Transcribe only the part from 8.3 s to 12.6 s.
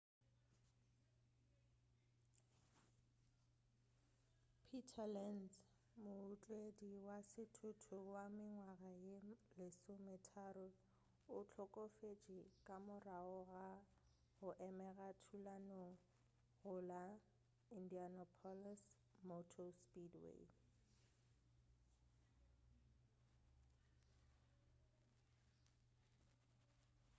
mengwaga ye 13 o hlokofetše